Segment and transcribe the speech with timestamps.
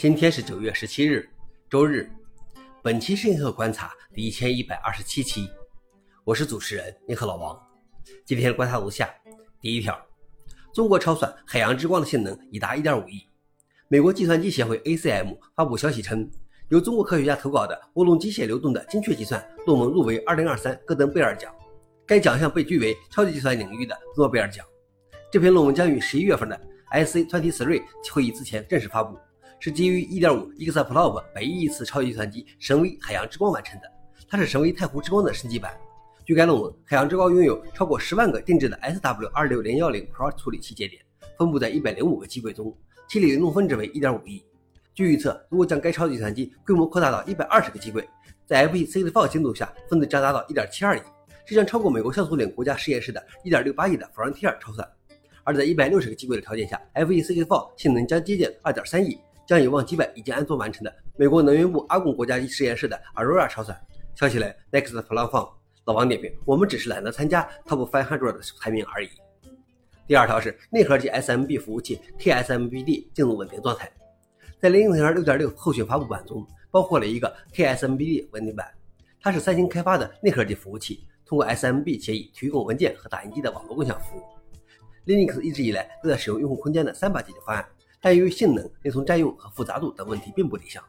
[0.00, 1.28] 今天是九月十七日，
[1.68, 2.10] 周日。
[2.82, 5.46] 本期是银河观察第一千一百二十七期，
[6.24, 7.54] 我是主持人银河老王。
[8.24, 9.10] 今天观察如下：
[9.60, 9.94] 第一条，
[10.72, 13.28] 中国超算海洋之光的性能已达一点五亿。
[13.88, 16.26] 美国计算机协会 ACM 发布消息称，
[16.70, 21.54] 由中国科学家投稿的涡轮机械流动的精确计算论文入围二零二三戈登贝尔奖，
[22.06, 24.64] 该奖项被誉为超级计算领域的诺贝尔奖。
[25.30, 26.58] 这篇论文将于十一月份的
[26.90, 29.18] IC Twenty Three 会议之前正式发布。
[29.62, 33.92] 是基于1.5 exaflop 百亿次超级计算机神威海洋之光完成的，
[34.26, 35.70] 它是神威太湖之光的升级版。
[36.24, 41.02] 据该论文，海洋之光拥有超过十万个定制的 SW26010 Pro 处理器节点，
[41.36, 42.74] 分布在105个机柜中，
[43.06, 44.42] 其理论峰值为1.5亿。
[44.94, 48.08] 据预测，如果将该超级计算机规模扩大到120个机柜，
[48.46, 51.02] 在 FP64 精度下，峰值将达到1.72亿，
[51.46, 54.88] 这将超过美国像素领国家实验室的1.68亿的 Frontier 超算。
[55.44, 59.18] 而在160个机柜的条件下，FP64 性能将接近2.3亿。
[59.50, 63.76] 将有望击败已经安装完成的美国能源部阿贡国家实验室的 Aurora 超算。
[64.14, 65.50] 消息来，Next Platform
[65.86, 69.08] 老王点评：我们只是懒得参加 Top 500的排名而已。
[70.06, 73.90] 第二条是内核级 SMB 服务器 KSMBD 进入稳定状态。
[74.60, 78.72] 在零零六点六后续发布版中，包括了一个 KSMBD 稳定版，
[79.20, 84.22] 它是三星开发的内核级服务器，通过 SMB 协议提供文件和打印机的网络共享服务。
[85.06, 87.66] Linux 一直以来都在使用用户空间的三把解决方案。
[88.00, 90.82] 但由于性能、内存占用和复杂度等问题并不理想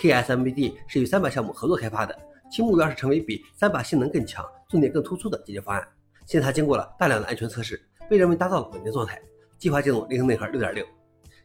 [0.00, 2.18] ，KSMBD 是与三把项目合作开发的，
[2.50, 5.88] 其目标是成为比三把性能更强、重点更突出的解决方案。
[6.26, 9.22] 现在它经过了大量的安全测试，被认为达到了稳定状态，
[9.56, 10.84] 计划进入零内核6.6。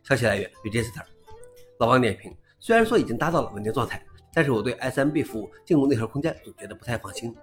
[0.04, 1.04] 消息来源：Register。
[1.80, 4.04] 老王点评：虽然说已经达到了稳定状态，
[4.34, 7.36] 但是我对 SMB 服务进入内核空间总觉得不太放心。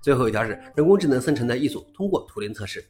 [0.00, 2.84] 最后一条是人工智能生成的艺术通过图灵测试，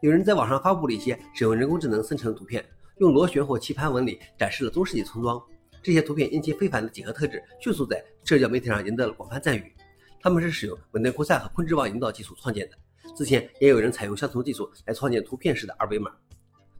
[0.00, 2.64] 有人在网上发布了一些使用人工智能生成的图片。
[2.98, 5.42] 用螺旋或棋盘纹理展示了中世纪村庄，
[5.82, 9.74] 这些图片因其非凡的几何特质，迅速在社交媒体上赢得了广泛赞誉。
[10.20, 12.76] 他们是使用稳定扩散和昆织网营造技术创建的。
[13.16, 16.12] 之前也有人采用相同技术来创建图片式的二维码。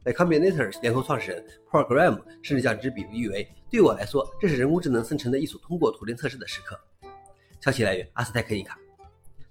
[0.03, 6.79] 在 Combinator 联合创始人 Program 甚至将之比喻为：“对我来说，这是人工智能生成的艺术通过图灵测试的时刻。”
[7.59, 8.79] 消息来源：阿斯泰克尼卡。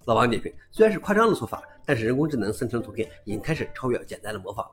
[0.07, 4.73] 老王点评：虽然是夸张的说法，但是人工智能生成图片已经开始超越简单的模仿了。